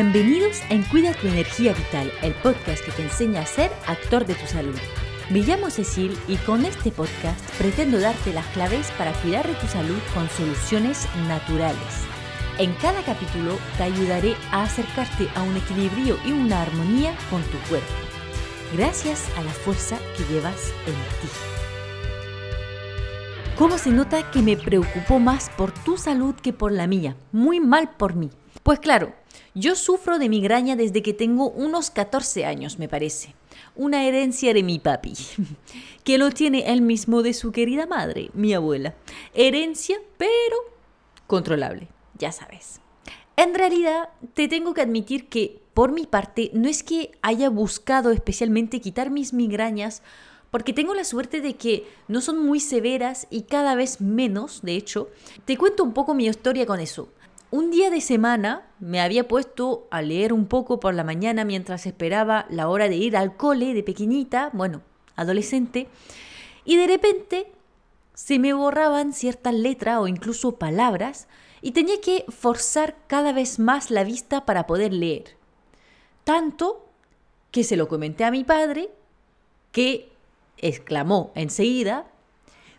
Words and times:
Bienvenidos 0.00 0.62
En 0.70 0.84
Cuida 0.84 1.12
tu 1.12 1.26
Energía 1.26 1.72
Vital, 1.72 2.12
el 2.22 2.32
podcast 2.34 2.84
que 2.84 2.92
te 2.92 3.02
enseña 3.02 3.40
a 3.40 3.46
ser 3.46 3.68
actor 3.88 4.24
de 4.26 4.36
tu 4.36 4.46
salud. 4.46 4.78
Me 5.28 5.40
llamo 5.40 5.70
Cecil 5.70 6.16
y 6.28 6.36
con 6.36 6.64
este 6.64 6.92
podcast 6.92 7.44
pretendo 7.58 7.98
darte 7.98 8.32
las 8.32 8.46
claves 8.52 8.92
para 8.92 9.12
cuidar 9.14 9.44
de 9.44 9.54
tu 9.54 9.66
salud 9.66 9.98
con 10.14 10.28
soluciones 10.28 11.08
naturales. 11.26 12.06
En 12.58 12.74
cada 12.74 13.02
capítulo 13.02 13.58
te 13.76 13.82
ayudaré 13.82 14.36
a 14.52 14.62
acercarte 14.62 15.26
a 15.34 15.42
un 15.42 15.56
equilibrio 15.56 16.16
y 16.24 16.30
una 16.30 16.62
armonía 16.62 17.12
con 17.28 17.42
tu 17.42 17.58
cuerpo, 17.68 17.92
gracias 18.76 19.28
a 19.36 19.42
la 19.42 19.50
fuerza 19.50 19.98
que 20.16 20.32
llevas 20.32 20.72
en 20.86 20.94
ti. 20.94 21.28
¿Cómo 23.56 23.78
se 23.78 23.90
nota 23.90 24.30
que 24.30 24.42
me 24.42 24.56
preocupó 24.56 25.18
más 25.18 25.50
por 25.56 25.72
tu 25.72 25.96
salud 25.96 26.36
que 26.36 26.52
por 26.52 26.70
la 26.70 26.86
mía? 26.86 27.16
Muy 27.32 27.58
mal 27.58 27.90
por 27.96 28.14
mí. 28.14 28.30
Pues 28.62 28.80
claro, 28.80 29.14
yo 29.54 29.74
sufro 29.74 30.18
de 30.18 30.28
migraña 30.28 30.76
desde 30.76 31.02
que 31.02 31.14
tengo 31.14 31.50
unos 31.50 31.90
14 31.90 32.44
años, 32.44 32.78
me 32.78 32.88
parece. 32.88 33.34
Una 33.74 34.04
herencia 34.04 34.54
de 34.54 34.62
mi 34.62 34.78
papi, 34.78 35.14
que 36.04 36.18
lo 36.18 36.30
tiene 36.30 36.72
él 36.72 36.82
mismo 36.82 37.22
de 37.22 37.34
su 37.34 37.52
querida 37.52 37.86
madre, 37.86 38.30
mi 38.34 38.54
abuela. 38.54 38.94
Herencia, 39.34 39.98
pero 40.16 40.56
controlable, 41.26 41.88
ya 42.18 42.32
sabes. 42.32 42.80
En 43.36 43.54
realidad, 43.54 44.10
te 44.34 44.48
tengo 44.48 44.74
que 44.74 44.82
admitir 44.82 45.28
que, 45.28 45.62
por 45.74 45.92
mi 45.92 46.06
parte, 46.06 46.50
no 46.54 46.68
es 46.68 46.82
que 46.82 47.12
haya 47.22 47.50
buscado 47.50 48.10
especialmente 48.10 48.80
quitar 48.80 49.10
mis 49.10 49.32
migrañas 49.32 50.02
porque 50.50 50.72
tengo 50.72 50.94
la 50.94 51.04
suerte 51.04 51.40
de 51.40 51.54
que 51.54 51.86
no 52.08 52.20
son 52.20 52.44
muy 52.44 52.60
severas 52.60 53.26
y 53.30 53.42
cada 53.42 53.74
vez 53.74 54.00
menos, 54.00 54.62
de 54.62 54.76
hecho. 54.76 55.10
Te 55.44 55.56
cuento 55.56 55.84
un 55.84 55.92
poco 55.92 56.14
mi 56.14 56.26
historia 56.26 56.66
con 56.66 56.80
eso. 56.80 57.10
Un 57.50 57.70
día 57.70 57.88
de 57.88 58.02
semana 58.02 58.66
me 58.78 59.00
había 59.00 59.26
puesto 59.26 59.88
a 59.90 60.02
leer 60.02 60.34
un 60.34 60.46
poco 60.46 60.80
por 60.80 60.92
la 60.92 61.02
mañana 61.02 61.46
mientras 61.46 61.86
esperaba 61.86 62.44
la 62.50 62.68
hora 62.68 62.90
de 62.90 62.96
ir 62.96 63.16
al 63.16 63.38
cole 63.38 63.72
de 63.72 63.82
pequeñita, 63.82 64.50
bueno, 64.52 64.82
adolescente, 65.16 65.88
y 66.66 66.76
de 66.76 66.86
repente 66.86 67.50
se 68.12 68.38
me 68.38 68.52
borraban 68.52 69.14
ciertas 69.14 69.54
letras 69.54 69.98
o 69.98 70.08
incluso 70.08 70.56
palabras 70.56 71.26
y 71.62 71.72
tenía 71.72 71.98
que 72.02 72.26
forzar 72.28 72.96
cada 73.06 73.32
vez 73.32 73.58
más 73.58 73.90
la 73.90 74.04
vista 74.04 74.44
para 74.44 74.66
poder 74.66 74.92
leer. 74.92 75.38
Tanto 76.24 76.86
que 77.50 77.64
se 77.64 77.78
lo 77.78 77.88
comenté 77.88 78.24
a 78.24 78.30
mi 78.30 78.44
padre, 78.44 78.90
que 79.72 80.12
exclamó 80.58 81.32
enseguida, 81.34 82.08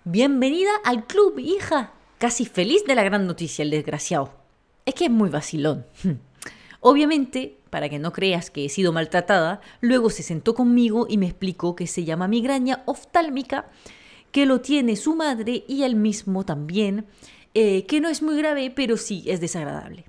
Bienvenida 0.03 0.71
al 0.85 1.07
club, 1.07 1.39
hija. 1.39 1.91
Casi 2.19 2.45
feliz 2.45 2.85
de 2.85 2.93
la 2.93 3.03
gran 3.03 3.25
noticia, 3.25 3.63
el 3.63 3.71
desgraciado. 3.71 4.38
Es 4.89 4.95
que 4.95 5.05
es 5.05 5.11
muy 5.11 5.29
vacilón. 5.29 5.85
Obviamente, 6.79 7.59
para 7.69 7.89
que 7.89 7.99
no 7.99 8.11
creas 8.11 8.49
que 8.49 8.65
he 8.65 8.69
sido 8.69 8.91
maltratada, 8.91 9.61
luego 9.81 10.09
se 10.09 10.23
sentó 10.23 10.55
conmigo 10.55 11.05
y 11.07 11.19
me 11.19 11.27
explicó 11.27 11.75
que 11.75 11.85
se 11.85 12.05
llama 12.05 12.27
migraña 12.27 12.81
oftálmica, 12.87 13.69
que 14.31 14.47
lo 14.47 14.61
tiene 14.61 14.95
su 14.95 15.15
madre 15.15 15.63
y 15.67 15.83
él 15.83 15.95
mismo 15.95 16.43
también, 16.43 17.05
eh, 17.53 17.85
que 17.85 18.01
no 18.01 18.09
es 18.09 18.23
muy 18.23 18.35
grave, 18.35 18.73
pero 18.75 18.97
sí 18.97 19.23
es 19.27 19.39
desagradable. 19.39 20.05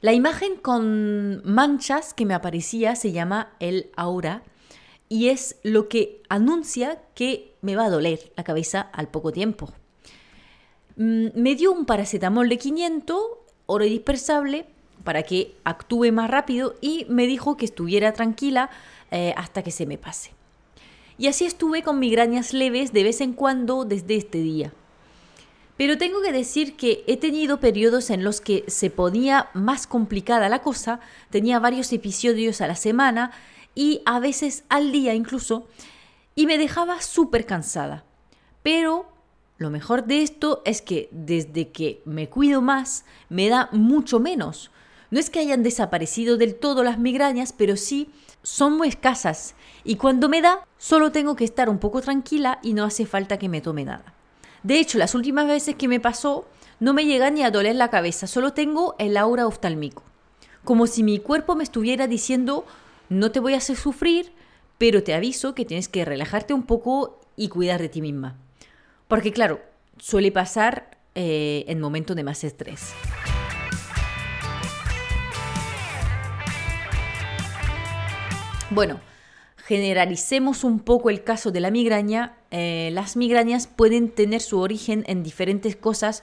La 0.00 0.14
imagen 0.14 0.56
con 0.56 1.40
manchas 1.44 2.14
que 2.14 2.26
me 2.26 2.34
aparecía 2.34 2.96
se 2.96 3.12
llama 3.12 3.52
el 3.60 3.92
aura 3.94 4.42
y 5.08 5.28
es 5.28 5.60
lo 5.62 5.88
que 5.88 6.22
anuncia 6.28 7.02
que 7.14 7.54
me 7.60 7.76
va 7.76 7.84
a 7.84 7.90
doler 7.90 8.32
la 8.36 8.42
cabeza 8.42 8.80
al 8.80 9.06
poco 9.06 9.30
tiempo. 9.30 9.72
Mm, 10.98 11.28
me 11.34 11.54
dio 11.54 11.72
un 11.72 11.86
paracetamol 11.86 12.48
de 12.48 12.58
500, 12.58 13.18
oro 13.66 13.84
dispersable, 13.84 14.66
para 15.04 15.22
que 15.22 15.54
actúe 15.64 16.12
más 16.12 16.28
rápido 16.28 16.74
y 16.80 17.06
me 17.08 17.26
dijo 17.26 17.56
que 17.56 17.64
estuviera 17.64 18.12
tranquila 18.12 18.68
eh, 19.10 19.32
hasta 19.36 19.62
que 19.62 19.70
se 19.70 19.86
me 19.86 19.96
pase. 19.96 20.32
Y 21.16 21.28
así 21.28 21.44
estuve 21.44 21.82
con 21.82 22.00
migrañas 22.00 22.52
leves 22.52 22.92
de 22.92 23.04
vez 23.04 23.20
en 23.20 23.32
cuando 23.32 23.84
desde 23.84 24.16
este 24.16 24.38
día. 24.38 24.72
Pero 25.76 25.96
tengo 25.98 26.20
que 26.20 26.32
decir 26.32 26.76
que 26.76 27.04
he 27.06 27.16
tenido 27.16 27.60
periodos 27.60 28.10
en 28.10 28.24
los 28.24 28.40
que 28.40 28.64
se 28.66 28.90
ponía 28.90 29.50
más 29.54 29.86
complicada 29.86 30.48
la 30.48 30.62
cosa, 30.62 30.98
tenía 31.30 31.60
varios 31.60 31.92
episodios 31.92 32.60
a 32.60 32.66
la 32.66 32.74
semana 32.74 33.30
y 33.76 34.02
a 34.04 34.18
veces 34.18 34.64
al 34.68 34.90
día 34.90 35.14
incluso, 35.14 35.68
y 36.34 36.46
me 36.46 36.58
dejaba 36.58 37.00
súper 37.00 37.46
cansada. 37.46 38.04
Pero 38.64 39.06
lo 39.58 39.70
mejor 39.70 40.04
de 40.04 40.22
esto 40.22 40.62
es 40.64 40.82
que 40.82 41.08
desde 41.10 41.70
que 41.70 42.00
me 42.04 42.28
cuido 42.28 42.62
más, 42.62 43.04
me 43.28 43.48
da 43.48 43.68
mucho 43.72 44.20
menos. 44.20 44.70
No 45.10 45.18
es 45.18 45.30
que 45.30 45.40
hayan 45.40 45.64
desaparecido 45.64 46.36
del 46.36 46.54
todo 46.54 46.84
las 46.84 47.00
migrañas, 47.00 47.52
pero 47.52 47.76
sí 47.76 48.10
son 48.44 48.76
muy 48.76 48.86
escasas. 48.86 49.56
Y 49.82 49.96
cuando 49.96 50.28
me 50.28 50.42
da, 50.42 50.64
solo 50.78 51.10
tengo 51.10 51.34
que 51.34 51.44
estar 51.44 51.68
un 51.68 51.78
poco 51.78 52.00
tranquila 52.00 52.60
y 52.62 52.72
no 52.72 52.84
hace 52.84 53.04
falta 53.04 53.38
que 53.38 53.48
me 53.48 53.60
tome 53.60 53.84
nada. 53.84 54.14
De 54.62 54.78
hecho, 54.78 54.96
las 54.96 55.16
últimas 55.16 55.48
veces 55.48 55.74
que 55.74 55.88
me 55.88 55.98
pasó, 55.98 56.46
no 56.78 56.94
me 56.94 57.04
llega 57.04 57.30
ni 57.30 57.42
a 57.42 57.50
doler 57.50 57.74
la 57.74 57.90
cabeza, 57.90 58.28
solo 58.28 58.52
tengo 58.52 58.94
el 58.98 59.16
aura 59.16 59.46
oftálmico. 59.46 60.04
Como 60.62 60.86
si 60.86 61.02
mi 61.02 61.18
cuerpo 61.18 61.56
me 61.56 61.64
estuviera 61.64 62.06
diciendo, 62.06 62.64
no 63.08 63.32
te 63.32 63.40
voy 63.40 63.54
a 63.54 63.58
hacer 63.58 63.76
sufrir, 63.76 64.32
pero 64.76 65.02
te 65.02 65.14
aviso 65.14 65.56
que 65.56 65.64
tienes 65.64 65.88
que 65.88 66.04
relajarte 66.04 66.54
un 66.54 66.62
poco 66.62 67.20
y 67.34 67.48
cuidar 67.48 67.80
de 67.80 67.88
ti 67.88 68.02
misma. 68.02 68.36
Porque 69.08 69.32
claro, 69.32 69.60
suele 69.98 70.30
pasar 70.30 70.98
eh, 71.14 71.64
en 71.66 71.80
momentos 71.80 72.14
de 72.14 72.22
más 72.22 72.44
estrés. 72.44 72.92
Bueno, 78.70 79.00
generalicemos 79.56 80.62
un 80.62 80.78
poco 80.80 81.10
el 81.10 81.24
caso 81.24 81.50
de 81.50 81.60
la 81.60 81.70
migraña. 81.70 82.36
Eh, 82.50 82.90
las 82.92 83.16
migrañas 83.16 83.66
pueden 83.66 84.10
tener 84.10 84.42
su 84.42 84.60
origen 84.60 85.04
en 85.08 85.22
diferentes 85.22 85.74
cosas, 85.74 86.22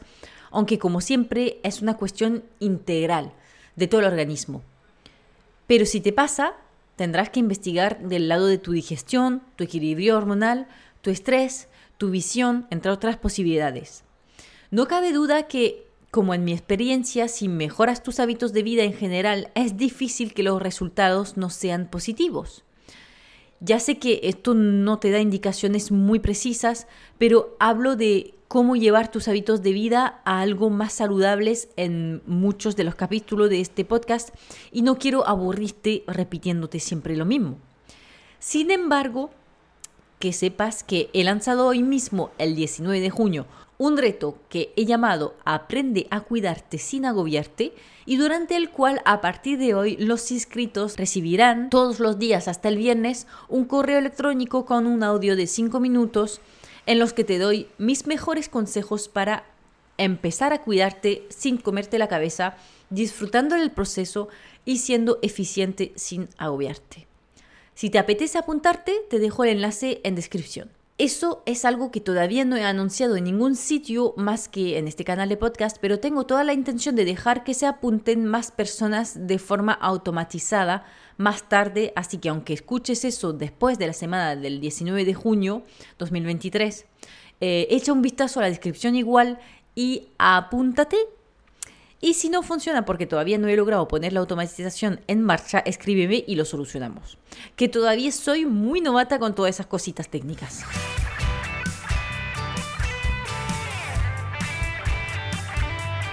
aunque 0.52 0.80
como 0.80 1.02
siempre 1.02 1.60
es 1.64 1.82
una 1.82 1.98
cuestión 1.98 2.44
integral 2.60 3.34
de 3.76 3.88
todo 3.88 4.02
el 4.02 4.08
organismo. 4.08 4.62
Pero 5.68 5.86
si 5.86 6.00
te 6.00 6.14
pasa, 6.14 6.56
Tendrás 6.96 7.30
que 7.30 7.42
investigar 7.42 8.00
del 8.00 8.30
lado 8.30 8.48
de 8.48 8.58
tu 8.58 8.72
digestión, 8.72 9.42
tu 9.58 9.66
equilibrio 9.66 10.18
hormonal, 10.18 10.68
tu 11.02 11.10
estrés, 11.10 11.68
tu 11.98 12.10
visión, 12.10 12.68
entre 12.70 12.92
otras 12.92 13.18
posibilidades. 13.18 14.04
No 14.72 14.88
cabe 14.88 15.14
duda 15.14 15.48
que, 15.48 15.88
como 16.12 16.34
en 16.34 16.44
mi 16.44 16.54
experiencia, 16.54 17.28
si 17.28 17.48
mejoras 17.48 18.04
tus 18.04 18.20
hábitos 18.20 18.54
de 18.54 18.64
vida 18.64 18.84
en 18.84 18.94
general, 18.94 19.52
es 19.56 19.78
difícil 19.78 20.34
que 20.34 20.44
los 20.44 20.62
resultados 20.62 21.38
no 21.38 21.50
sean 21.50 21.90
positivos. 21.90 22.64
Ya 23.62 23.80
sé 23.80 23.98
que 23.98 24.20
esto 24.24 24.54
no 24.54 25.00
te 25.00 25.12
da 25.12 25.20
indicaciones 25.20 25.92
muy 25.92 26.20
precisas, 26.20 26.88
pero 27.18 27.56
hablo 27.60 27.96
de 27.96 28.36
cómo 28.48 28.76
llevar 28.76 29.12
tus 29.12 29.28
hábitos 29.28 29.64
de 29.64 29.72
vida 29.72 30.22
a 30.26 30.42
algo 30.42 30.70
más 30.70 30.94
saludables 30.94 31.70
en 31.78 32.22
muchos 32.26 32.76
de 32.76 32.84
los 32.84 32.96
capítulos 32.96 33.50
de 33.50 33.62
este 33.62 33.86
podcast 33.86 34.30
y 34.72 34.82
no 34.82 34.98
quiero 34.98 35.28
aburrirte 35.28 36.04
repitiéndote 36.08 36.80
siempre 36.80 37.16
lo 37.16 37.26
mismo. 37.26 37.58
Sin 38.40 38.72
embargo, 38.72 39.32
que 40.26 40.34
sepas 40.34 40.84
que 40.84 41.12
he 41.14 41.24
lanzado 41.24 41.68
hoy 41.68 41.84
mismo, 41.84 42.32
el 42.40 42.56
19 42.56 43.00
de 43.00 43.12
junio, 43.12 43.46
un 43.78 43.96
reto 43.96 44.40
que 44.50 44.74
he 44.76 44.84
llamado 44.84 45.36
Aprende 45.46 46.08
a 46.10 46.22
cuidarte 46.22 46.80
sin 46.80 47.06
agobiarte 47.06 47.74
y 48.08 48.16
durante 48.18 48.58
el 48.58 48.72
cual 48.72 49.04
a 49.06 49.22
partir 49.22 49.60
de 49.60 49.76
hoy 49.76 49.98
los 49.98 50.32
inscritos 50.32 50.98
recibirán 50.98 51.70
todos 51.70 52.00
los 52.00 52.18
días 52.18 52.48
hasta 52.48 52.70
el 52.70 52.78
viernes 52.78 53.28
un 53.50 53.66
correo 53.66 54.00
electrónico 54.00 54.66
con 54.66 54.88
un 54.88 55.04
audio 55.04 55.36
de 55.36 55.46
5 55.46 55.80
minutos 55.80 56.42
en 56.88 56.98
los 56.98 57.14
que 57.14 57.24
te 57.24 57.38
doy 57.38 57.68
mis 57.78 58.08
mejores 58.08 58.50
consejos 58.50 59.08
para 59.08 59.44
empezar 60.00 60.54
a 60.54 60.64
cuidarte 60.64 61.28
sin 61.30 61.58
comerte 61.58 62.00
la 62.00 62.08
cabeza, 62.08 62.58
disfrutando 62.90 63.56
del 63.56 63.70
proceso 63.70 64.28
y 64.66 64.80
siendo 64.80 65.20
eficiente 65.22 65.94
sin 65.96 66.30
agobiarte. 66.40 67.06
Si 67.76 67.90
te 67.90 68.00
apetece 68.00 68.38
apuntarte, 68.38 68.94
te 69.10 69.20
dejo 69.20 69.44
el 69.44 69.52
enlace 69.52 70.00
en 70.06 70.16
descripción. 70.16 70.72
Eso 70.98 71.44
es 71.46 71.66
algo 71.66 71.92
que 71.92 72.00
todavía 72.00 72.46
no 72.46 72.56
he 72.56 72.64
anunciado 72.64 73.18
en 73.18 73.26
ningún 73.26 73.58
sitio 73.58 74.14
más 74.16 74.48
que 74.48 74.78
en 74.78 74.88
este 74.88 75.04
canal 75.04 75.28
de 75.28 75.36
podcast, 75.36 75.76
pero 75.82 76.00
tengo 76.00 76.26
toda 76.26 76.46
la 76.46 76.54
intención 76.54 76.96
de 76.96 77.04
dejar 77.04 77.44
que 77.44 77.54
se 77.54 77.66
apunten 77.66 78.26
más 78.26 78.52
personas 78.52 79.28
de 79.28 79.40
forma 79.40 79.74
automatizada 79.74 80.86
más 81.18 81.50
tarde, 81.50 81.92
así 81.98 82.18
que 82.18 82.30
aunque 82.30 82.54
escuches 82.54 83.04
eso 83.04 83.34
después 83.34 83.78
de 83.78 83.88
la 83.88 83.94
semana 83.94 84.38
del 84.38 84.62
19 84.62 85.04
de 85.04 85.14
junio 85.14 85.64
2023, 85.98 86.86
eh, 87.42 87.68
echa 87.72 87.92
un 87.92 88.02
vistazo 88.02 88.40
a 88.40 88.44
la 88.44 88.50
descripción 88.50 88.96
igual 88.96 89.38
y 89.76 90.08
apúntate 90.18 90.96
y 92.06 92.14
si 92.14 92.30
no 92.30 92.44
funciona 92.44 92.86
porque 92.86 93.08
todavía 93.08 93.40
no 93.40 93.48
he 93.48 93.56
logrado 93.56 93.88
poner 93.88 94.14
la 94.14 94.20
automatización 94.20 95.00
en 95.08 95.24
marcha, 95.24 95.58
escríbeme 95.58 96.24
y 96.28 96.36
lo 96.36 96.46
solucionamos. 96.46 97.18
Que 97.56 97.68
todavía 97.68 98.12
soy 98.12 98.46
muy 98.46 98.80
novata 98.80 99.18
con 99.18 99.34
todas 99.34 99.56
esas 99.56 99.66
cositas 99.66 100.08
técnicas. 100.08 100.64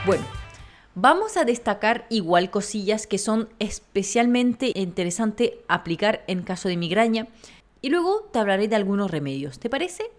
Bueno, 0.07 0.25
Vamos 0.95 1.39
a 1.39 1.47
destacar 1.47 2.05
igual 2.11 2.51
cosillas 2.51 3.07
que 3.07 3.17
son 3.17 3.49
especialmente 3.59 4.73
interesantes 4.75 5.53
aplicar 5.67 6.23
en 6.27 6.43
caso 6.43 6.69
de 6.69 6.77
migraña 6.77 7.29
y 7.81 7.89
luego 7.89 8.29
te 8.31 8.39
hablaré 8.39 8.69
de 8.69 8.77
algunos 8.77 9.11
remedios. 9.11 9.59
¿Te 9.59 9.71
parece? 9.71 10.11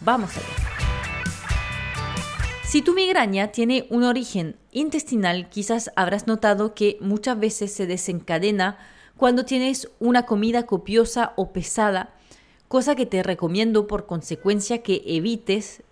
Vamos 0.00 0.30
a 0.36 0.40
ver. 0.40 0.75
Si 2.66 2.82
tu 2.82 2.94
migraña 2.94 3.52
tiene 3.52 3.86
un 3.90 4.02
origen 4.02 4.56
intestinal, 4.72 5.48
quizás 5.48 5.92
habrás 5.94 6.26
notado 6.26 6.74
que 6.74 6.98
muchas 7.00 7.38
veces 7.38 7.72
se 7.72 7.86
desencadena 7.86 8.76
cuando 9.16 9.44
tienes 9.44 9.88
una 10.00 10.26
comida 10.26 10.66
copiosa 10.66 11.32
o 11.36 11.52
pesada, 11.52 12.12
cosa 12.66 12.96
que 12.96 13.06
te 13.06 13.22
recomiendo 13.22 13.86
por 13.86 14.06
consecuencia 14.06 14.82
que 14.82 15.00
evites. 15.06 15.84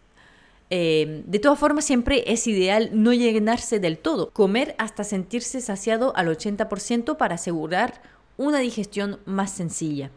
Eh, 0.69 1.23
de 1.25 1.38
todas 1.38 1.61
formas, 1.61 1.85
siempre 1.85 2.25
es 2.26 2.49
ideal 2.49 2.91
no 2.93 3.12
llenarse 3.12 3.79
del 3.79 3.97
todo, 3.97 4.31
comer 4.31 4.75
hasta 4.76 5.05
sentirse 5.05 5.61
saciado 5.61 6.12
al 6.17 6.26
80% 6.26 7.17
para 7.17 7.37
asegurar 7.37 8.03
una 8.37 8.59
digestión 8.59 9.21
más 9.26 9.53
sencilla. 9.53 10.11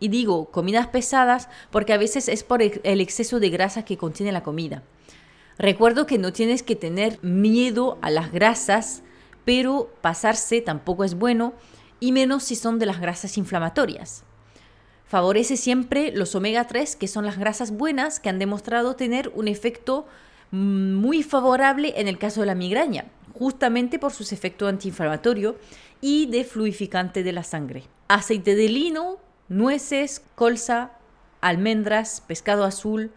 Y 0.00 0.08
digo 0.08 0.46
comidas 0.46 0.88
pesadas 0.88 1.48
porque 1.70 1.92
a 1.92 1.98
veces 1.98 2.28
es 2.28 2.42
por 2.44 2.62
el 2.62 3.00
exceso 3.00 3.40
de 3.40 3.50
grasa 3.50 3.84
que 3.84 3.96
contiene 3.96 4.32
la 4.32 4.42
comida. 4.42 4.82
Recuerdo 5.58 6.06
que 6.06 6.18
no 6.18 6.32
tienes 6.32 6.62
que 6.62 6.76
tener 6.76 7.18
miedo 7.22 7.98
a 8.02 8.10
las 8.10 8.32
grasas, 8.32 9.02
pero 9.44 9.90
pasarse 10.00 10.60
tampoco 10.60 11.04
es 11.04 11.14
bueno, 11.14 11.54
y 12.00 12.12
menos 12.12 12.42
si 12.42 12.56
son 12.56 12.78
de 12.78 12.86
las 12.86 13.00
grasas 13.00 13.38
inflamatorias. 13.38 14.24
Favorece 15.06 15.56
siempre 15.56 16.10
los 16.12 16.34
omega 16.34 16.66
3, 16.66 16.96
que 16.96 17.08
son 17.08 17.24
las 17.24 17.38
grasas 17.38 17.70
buenas 17.70 18.18
que 18.18 18.28
han 18.28 18.38
demostrado 18.38 18.96
tener 18.96 19.30
un 19.34 19.48
efecto 19.48 20.06
muy 20.50 21.22
favorable 21.22 21.94
en 21.96 22.08
el 22.08 22.18
caso 22.18 22.40
de 22.40 22.46
la 22.46 22.54
migraña, 22.54 23.06
justamente 23.32 23.98
por 23.98 24.12
sus 24.12 24.32
efectos 24.32 24.68
antiinflamatorios 24.68 25.54
y 26.00 26.26
de 26.26 26.44
fluificante 26.44 27.22
de 27.22 27.32
la 27.32 27.42
sangre. 27.42 27.84
Aceite 28.08 28.54
de 28.54 28.68
lino, 28.68 29.18
nueces, 29.48 30.22
colza, 30.34 30.92
almendras, 31.40 32.22
pescado 32.26 32.64
azul, 32.64 33.12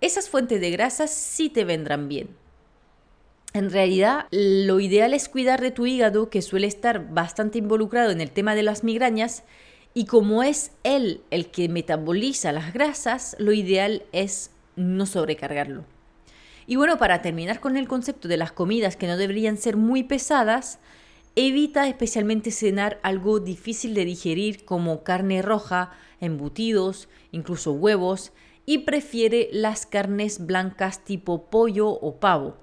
esas 0.00 0.28
fuentes 0.28 0.60
de 0.60 0.70
grasas 0.70 1.10
sí 1.10 1.48
te 1.48 1.64
vendrán 1.64 2.08
bien. 2.08 2.28
En 3.52 3.70
realidad, 3.70 4.26
lo 4.30 4.80
ideal 4.80 5.14
es 5.14 5.28
cuidar 5.28 5.60
de 5.60 5.70
tu 5.70 5.86
hígado, 5.86 6.28
que 6.28 6.42
suele 6.42 6.66
estar 6.66 7.12
bastante 7.12 7.58
involucrado 7.58 8.10
en 8.10 8.20
el 8.20 8.30
tema 8.30 8.54
de 8.54 8.62
las 8.62 8.84
migrañas, 8.84 9.44
y 9.94 10.04
como 10.04 10.42
es 10.42 10.72
él 10.84 11.22
el 11.30 11.50
que 11.50 11.70
metaboliza 11.70 12.52
las 12.52 12.74
grasas, 12.74 13.34
lo 13.38 13.52
ideal 13.52 14.02
es 14.12 14.50
no 14.76 15.06
sobrecargarlo. 15.06 15.86
Y 16.66 16.76
bueno, 16.76 16.98
para 16.98 17.22
terminar 17.22 17.60
con 17.60 17.78
el 17.78 17.88
concepto 17.88 18.28
de 18.28 18.36
las 18.36 18.52
comidas 18.52 18.96
que 18.96 19.06
no 19.06 19.16
deberían 19.16 19.56
ser 19.56 19.78
muy 19.78 20.02
pesadas, 20.02 20.78
evita 21.36 21.86
especialmente 21.86 22.50
cenar 22.50 22.98
algo 23.02 23.40
difícil 23.40 23.94
de 23.94 24.06
digerir 24.06 24.64
como 24.64 25.04
carne 25.04 25.42
roja, 25.42 25.92
embutidos, 26.18 27.08
incluso 27.30 27.72
huevos, 27.72 28.32
y 28.64 28.78
prefiere 28.78 29.50
las 29.52 29.86
carnes 29.86 30.44
blancas 30.44 31.04
tipo 31.04 31.50
pollo 31.50 31.88
o 31.88 32.18
pavo. 32.18 32.56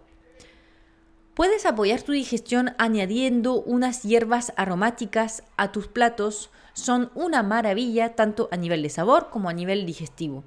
Puedes 1.36 1.66
apoyar 1.66 2.02
tu 2.02 2.12
digestión 2.12 2.76
añadiendo 2.78 3.62
unas 3.62 4.04
hierbas 4.04 4.54
aromáticas 4.56 5.44
a 5.58 5.72
tus 5.72 5.88
platos. 5.88 6.52
Son 6.74 7.12
una 7.16 7.42
maravilla 7.42 8.16
tanto 8.16 8.50
a 8.52 8.58
nivel 8.58 8.84
de 8.84 8.90
sabor 8.90 9.30
como 9.32 9.50
a 9.50 9.54
nivel 9.54 9.86
digestivo. 9.86 10.44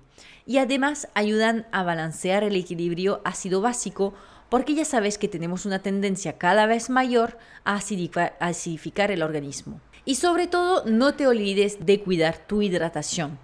Y 0.47 0.59
además 0.59 1.09
ayudan 1.15 1.67
a 1.73 1.83
balancear 1.83 2.45
el 2.45 2.55
equilibrio 2.55 3.21
ácido 3.25 3.61
básico 3.61 4.15
porque 4.49 4.75
ya 4.75 4.85
sabes 4.85 5.19
que 5.19 5.29
tenemos 5.29 5.67
una 5.67 5.83
tendencia 5.83 6.39
cada 6.39 6.67
vez 6.67 6.91
mayor 6.91 7.39
a 7.65 7.75
acidificar 7.75 9.11
el 9.11 9.23
organismo. 9.23 9.81
Y 10.05 10.17
sobre 10.17 10.47
todo 10.47 10.85
no 10.87 11.15
te 11.15 11.27
olvides 11.27 11.85
de 11.85 12.01
cuidar 12.01 12.39
tu 12.47 12.63
hidratación 12.63 13.39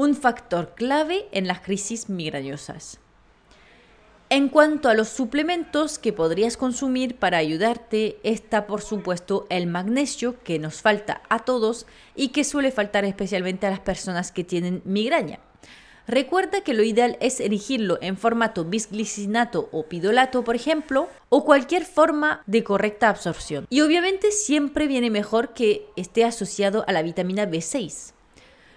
un 0.00 0.14
factor 0.14 0.74
clave 0.74 1.28
en 1.30 1.46
las 1.46 1.60
crisis 1.60 2.08
migrañosas. 2.08 3.00
En 4.30 4.48
cuanto 4.48 4.88
a 4.88 4.94
los 4.94 5.08
suplementos 5.08 5.98
que 5.98 6.14
podrías 6.14 6.56
consumir 6.56 7.16
para 7.16 7.36
ayudarte, 7.36 8.18
está 8.22 8.66
por 8.66 8.80
supuesto 8.80 9.46
el 9.50 9.66
magnesio 9.66 10.42
que 10.42 10.58
nos 10.58 10.80
falta 10.80 11.20
a 11.28 11.40
todos 11.40 11.86
y 12.14 12.28
que 12.28 12.44
suele 12.44 12.70
faltar 12.70 13.04
especialmente 13.04 13.66
a 13.66 13.70
las 13.70 13.80
personas 13.80 14.32
que 14.32 14.44
tienen 14.44 14.80
migraña. 14.86 15.40
Recuerda 16.06 16.62
que 16.62 16.74
lo 16.74 16.82
ideal 16.82 17.16
es 17.20 17.40
elegirlo 17.40 17.98
en 18.00 18.16
formato 18.16 18.64
bisglicinato 18.64 19.68
o 19.72 19.84
pidolato, 19.84 20.42
por 20.42 20.56
ejemplo, 20.56 21.08
o 21.28 21.44
cualquier 21.44 21.84
forma 21.84 22.42
de 22.46 22.64
correcta 22.64 23.08
absorción. 23.08 23.66
Y 23.70 23.82
obviamente 23.82 24.32
siempre 24.32 24.86
viene 24.86 25.10
mejor 25.10 25.54
que 25.54 25.86
esté 25.96 26.24
asociado 26.24 26.84
a 26.88 26.92
la 26.92 27.02
vitamina 27.02 27.46
B6. 27.46 28.12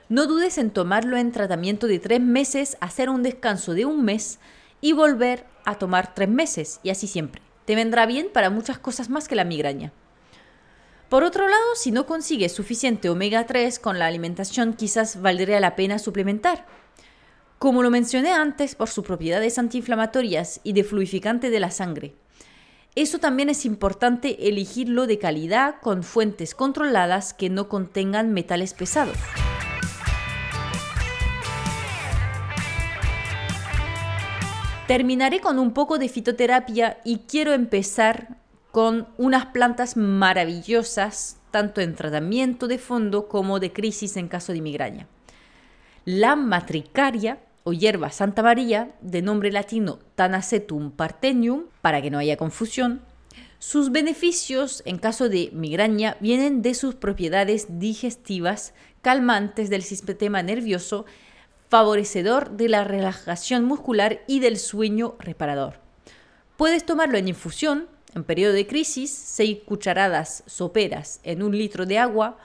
No 0.09 0.27
dudes 0.27 0.57
en 0.57 0.69
tomarlo 0.69 1.17
en 1.17 1.31
tratamiento 1.31 1.87
de 1.87 1.99
tres 1.99 2.21
meses, 2.21 2.77
hacer 2.81 3.09
un 3.09 3.23
descanso 3.23 3.73
de 3.73 3.85
un 3.85 4.03
mes 4.03 4.39
y 4.81 4.91
volver 4.91 5.45
a 5.65 5.75
tomar 5.79 6.13
tres 6.13 6.29
meses, 6.29 6.79
y 6.83 6.89
así 6.89 7.07
siempre. 7.07 7.41
Te 7.65 7.75
vendrá 7.75 8.05
bien 8.05 8.27
para 8.31 8.49
muchas 8.49 8.77
cosas 8.77 9.09
más 9.09 9.27
que 9.27 9.35
la 9.35 9.45
migraña. 9.45 9.93
Por 11.09 11.23
otro 11.23 11.47
lado, 11.47 11.75
si 11.75 11.91
no 11.91 12.05
consigues 12.05 12.51
suficiente 12.51 13.09
omega 13.09 13.45
3 13.45 13.79
con 13.79 13.99
la 13.99 14.07
alimentación, 14.07 14.73
quizás 14.73 15.21
valdría 15.21 15.59
la 15.59 15.75
pena 15.75 15.99
suplementar. 15.99 16.65
Como 17.63 17.81
lo 17.81 17.89
mencioné 17.89 18.33
antes, 18.33 18.75
por 18.75 18.89
sus 18.89 19.05
propiedades 19.05 19.57
antiinflamatorias 19.57 20.59
y 20.65 20.73
de 20.73 20.83
fluificante 20.83 21.49
de 21.49 21.61
la 21.61 21.71
sangre. 21.71 22.13
Eso 22.93 23.19
también 23.19 23.47
es 23.47 23.63
importante 23.63 24.49
elegirlo 24.49 25.07
de 25.07 25.17
calidad 25.17 25.75
con 25.79 26.03
fuentes 26.03 26.55
controladas 26.55 27.33
que 27.33 27.49
no 27.49 27.69
contengan 27.69 28.33
metales 28.33 28.73
pesados. 28.73 29.15
Terminaré 34.85 35.39
con 35.39 35.57
un 35.57 35.71
poco 35.71 35.99
de 35.99 36.09
fitoterapia 36.09 36.97
y 37.05 37.19
quiero 37.29 37.53
empezar 37.53 38.39
con 38.71 39.07
unas 39.17 39.45
plantas 39.45 39.95
maravillosas, 39.95 41.37
tanto 41.49 41.79
en 41.79 41.95
tratamiento 41.95 42.67
de 42.67 42.77
fondo 42.77 43.29
como 43.29 43.61
de 43.61 43.71
crisis 43.71 44.17
en 44.17 44.27
caso 44.27 44.51
de 44.51 44.59
migraña. 44.59 45.07
La 46.03 46.35
matricaria 46.35 47.39
o 47.63 47.73
hierba 47.73 48.11
Santa 48.11 48.43
María, 48.43 48.95
de 49.01 49.21
nombre 49.21 49.51
latino 49.51 49.99
Tanacetum 50.15 50.91
parthenium, 50.91 51.65
para 51.81 52.01
que 52.01 52.11
no 52.11 52.17
haya 52.17 52.37
confusión, 52.37 53.01
sus 53.59 53.91
beneficios 53.91 54.83
en 54.85 54.97
caso 54.97 55.29
de 55.29 55.49
migraña 55.53 56.17
vienen 56.19 56.61
de 56.61 56.73
sus 56.73 56.95
propiedades 56.95 57.79
digestivas, 57.79 58.73
calmantes 59.01 59.69
del 59.69 59.83
sistema 59.83 60.43
nervioso 60.43 61.05
favorecedor 61.69 62.51
de 62.51 62.67
la 62.67 62.83
relajación 62.83 63.63
muscular 63.63 64.21
y 64.27 64.41
del 64.41 64.57
sueño 64.57 65.15
reparador. 65.17 65.79
Puedes 66.57 66.85
tomarlo 66.85 67.17
en 67.17 67.29
infusión, 67.29 67.87
en 68.13 68.25
periodo 68.25 68.53
de 68.53 68.67
crisis, 68.67 69.11
6 69.11 69.59
cucharadas 69.65 70.43
soperas 70.45 71.21
en 71.23 71.41
un 71.41 71.57
litro 71.57 71.85
de 71.85 71.99
agua 71.99 72.37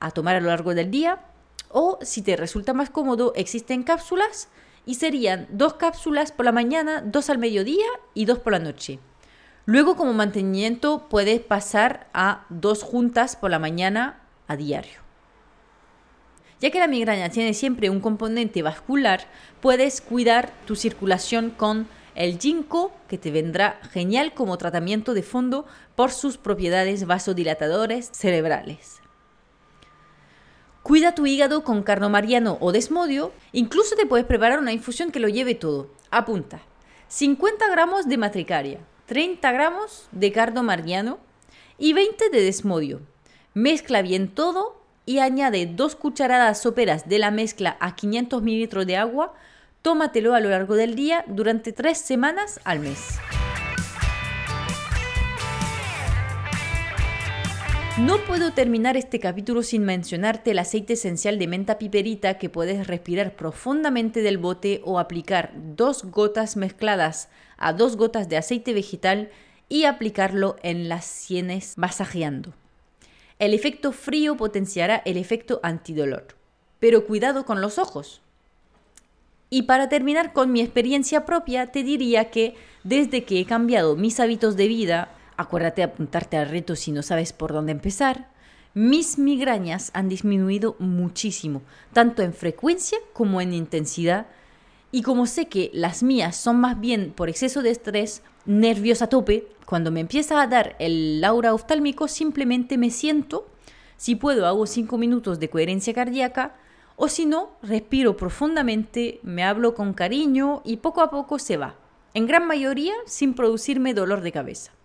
a 0.00 0.10
tomar 0.10 0.36
a 0.36 0.40
lo 0.40 0.48
largo 0.48 0.74
del 0.74 0.90
día, 0.90 1.24
o 1.70 1.98
si 2.02 2.22
te 2.22 2.36
resulta 2.36 2.74
más 2.74 2.90
cómodo, 2.90 3.32
existen 3.34 3.82
cápsulas 3.82 4.48
y 4.88 4.94
serían 4.94 5.46
dos 5.50 5.74
cápsulas 5.74 6.32
por 6.32 6.46
la 6.46 6.52
mañana, 6.52 7.02
dos 7.02 7.28
al 7.28 7.36
mediodía 7.36 7.84
y 8.14 8.24
dos 8.24 8.38
por 8.38 8.54
la 8.54 8.58
noche. 8.58 8.98
Luego 9.66 9.96
como 9.96 10.14
mantenimiento 10.14 11.10
puedes 11.10 11.40
pasar 11.40 12.08
a 12.14 12.46
dos 12.48 12.84
juntas 12.84 13.36
por 13.36 13.50
la 13.50 13.58
mañana 13.58 14.22
a 14.46 14.56
diario. 14.56 15.02
Ya 16.62 16.70
que 16.70 16.78
la 16.78 16.86
migraña 16.86 17.28
tiene 17.28 17.52
siempre 17.52 17.90
un 17.90 18.00
componente 18.00 18.62
vascular, 18.62 19.26
puedes 19.60 20.00
cuidar 20.00 20.54
tu 20.64 20.74
circulación 20.74 21.50
con 21.50 21.86
el 22.14 22.38
ginkgo, 22.38 22.90
que 23.08 23.18
te 23.18 23.30
vendrá 23.30 23.80
genial 23.92 24.32
como 24.32 24.56
tratamiento 24.56 25.12
de 25.12 25.22
fondo 25.22 25.66
por 25.96 26.12
sus 26.12 26.38
propiedades 26.38 27.04
vasodilatadores 27.04 28.08
cerebrales. 28.14 29.02
Cuida 30.88 31.14
tu 31.14 31.26
hígado 31.26 31.64
con 31.64 31.82
carnomariano 31.82 32.56
o 32.62 32.72
desmodio, 32.72 33.30
incluso 33.52 33.94
te 33.94 34.06
puedes 34.06 34.24
preparar 34.24 34.58
una 34.58 34.72
infusión 34.72 35.10
que 35.10 35.20
lo 35.20 35.28
lleve 35.28 35.54
todo. 35.54 35.90
Apunta, 36.10 36.62
50 37.08 37.68
gramos 37.68 38.08
de 38.08 38.16
matricaria, 38.16 38.80
30 39.04 39.52
gramos 39.52 40.08
de 40.12 40.32
carnomariano 40.32 41.18
y 41.76 41.92
20 41.92 42.30
de 42.30 42.40
desmodio. 42.40 43.02
Mezcla 43.52 44.00
bien 44.00 44.28
todo 44.28 44.80
y 45.04 45.18
añade 45.18 45.66
dos 45.66 45.94
cucharadas 45.94 46.62
soperas 46.62 47.06
de 47.06 47.18
la 47.18 47.30
mezcla 47.30 47.76
a 47.80 47.94
500 47.94 48.42
mililitros 48.42 48.86
de 48.86 48.96
agua, 48.96 49.34
tómatelo 49.82 50.34
a 50.34 50.40
lo 50.40 50.48
largo 50.48 50.74
del 50.74 50.94
día 50.94 51.22
durante 51.28 51.72
tres 51.74 51.98
semanas 51.98 52.60
al 52.64 52.80
mes. 52.80 53.18
No 58.00 58.18
puedo 58.18 58.52
terminar 58.52 58.96
este 58.96 59.18
capítulo 59.18 59.64
sin 59.64 59.84
mencionarte 59.84 60.52
el 60.52 60.60
aceite 60.60 60.92
esencial 60.92 61.36
de 61.36 61.48
menta 61.48 61.78
piperita 61.78 62.38
que 62.38 62.48
puedes 62.48 62.86
respirar 62.86 63.34
profundamente 63.34 64.22
del 64.22 64.38
bote 64.38 64.80
o 64.84 65.00
aplicar 65.00 65.52
dos 65.74 66.04
gotas 66.04 66.56
mezcladas 66.56 67.28
a 67.56 67.72
dos 67.72 67.96
gotas 67.96 68.28
de 68.28 68.36
aceite 68.36 68.72
vegetal 68.72 69.30
y 69.68 69.84
aplicarlo 69.84 70.56
en 70.62 70.88
las 70.88 71.06
sienes 71.06 71.76
masajeando. 71.76 72.54
El 73.40 73.52
efecto 73.52 73.90
frío 73.90 74.36
potenciará 74.36 75.02
el 75.04 75.16
efecto 75.16 75.58
antidolor. 75.64 76.36
Pero 76.78 77.04
cuidado 77.04 77.44
con 77.44 77.60
los 77.60 77.78
ojos. 77.78 78.22
Y 79.50 79.62
para 79.62 79.88
terminar 79.88 80.32
con 80.32 80.52
mi 80.52 80.60
experiencia 80.60 81.26
propia, 81.26 81.72
te 81.72 81.82
diría 81.82 82.30
que 82.30 82.54
desde 82.84 83.24
que 83.24 83.40
he 83.40 83.44
cambiado 83.44 83.96
mis 83.96 84.20
hábitos 84.20 84.56
de 84.56 84.68
vida, 84.68 85.17
acuérdate 85.38 85.80
de 85.80 85.86
apuntarte 85.86 86.36
al 86.36 86.50
reto 86.50 86.76
si 86.76 86.92
no 86.92 87.02
sabes 87.02 87.32
por 87.32 87.54
dónde 87.54 87.72
empezar, 87.72 88.28
mis 88.74 89.18
migrañas 89.18 89.90
han 89.94 90.08
disminuido 90.08 90.76
muchísimo, 90.78 91.62
tanto 91.92 92.22
en 92.22 92.34
frecuencia 92.34 92.98
como 93.14 93.40
en 93.40 93.54
intensidad. 93.54 94.26
Y 94.92 95.02
como 95.02 95.26
sé 95.26 95.48
que 95.48 95.70
las 95.72 96.02
mías 96.02 96.36
son 96.36 96.60
más 96.60 96.78
bien 96.78 97.12
por 97.12 97.28
exceso 97.28 97.62
de 97.62 97.70
estrés, 97.70 98.22
nervios 98.44 99.00
a 99.00 99.08
tope, 99.08 99.48
cuando 99.64 99.90
me 99.90 100.00
empieza 100.00 100.40
a 100.40 100.46
dar 100.46 100.76
el 100.78 101.22
aura 101.24 101.54
oftálmico 101.54 102.08
simplemente 102.08 102.78
me 102.78 102.90
siento, 102.90 103.48
si 103.96 104.16
puedo 104.16 104.46
hago 104.46 104.66
5 104.66 104.96
minutos 104.98 105.40
de 105.40 105.50
coherencia 105.50 105.94
cardíaca, 105.94 106.56
o 106.96 107.08
si 107.08 107.26
no, 107.26 107.50
respiro 107.62 108.16
profundamente, 108.16 109.20
me 109.22 109.44
hablo 109.44 109.74
con 109.74 109.92
cariño 109.92 110.62
y 110.64 110.78
poco 110.78 111.00
a 111.00 111.10
poco 111.10 111.38
se 111.38 111.56
va, 111.56 111.76
en 112.14 112.26
gran 112.26 112.46
mayoría 112.46 112.94
sin 113.06 113.34
producirme 113.34 113.94
dolor 113.94 114.20
de 114.20 114.32
cabeza. 114.32 114.77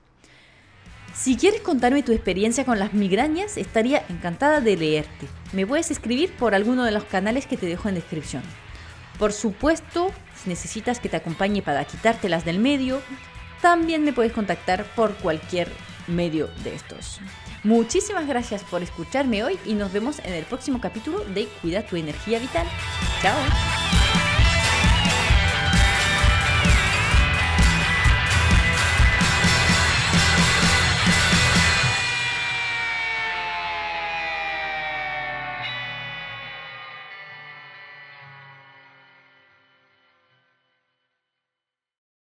Si 1.14 1.38
quieres 1.38 1.62
contarme 1.62 2.04
tu 2.04 2.12
experiencia 2.12 2.66
con 2.66 2.80
las 2.80 2.94
migrañas, 2.94 3.58
estaría 3.58 4.04
encantada 4.10 4.62
de 4.62 4.76
leerte. 4.76 5.28
Me 5.52 5.68
puedes 5.68 5.92
escribir 5.92 6.34
por 6.34 6.56
alguno 6.56 6.84
de 6.84 6.92
los 6.92 7.04
canales 7.04 7.46
que 7.46 7.58
te 7.58 7.68
dejo 7.68 7.88
en 7.88 7.96
descripción. 7.96 8.44
Por 9.20 9.32
supuesto, 9.32 10.12
si 10.36 10.50
necesitas 10.50 11.00
que 11.00 11.10
te 11.10 11.18
acompañe 11.18 11.62
para 11.62 11.86
quitártelas 11.86 12.46
del 12.46 12.60
medio, 12.60 13.02
también 13.62 14.04
me 14.04 14.12
puedes 14.12 14.34
contactar 14.34 14.86
por 14.96 15.14
cualquier 15.16 15.72
medio 16.08 16.50
de 16.64 16.74
estos. 16.74 17.20
Muchísimas 17.64 18.28
gracias 18.28 18.64
por 18.64 18.82
escucharme 18.82 19.44
hoy 19.44 19.58
y 19.66 19.74
nos 19.74 19.94
vemos 19.94 20.20
en 20.20 20.34
el 20.34 20.44
próximo 20.44 20.82
capítulo 20.82 21.20
de 21.20 21.48
Cuida 21.62 21.84
tu 21.84 21.96
energía 21.96 22.40
vital. 22.40 22.68
Chao. 23.22 23.83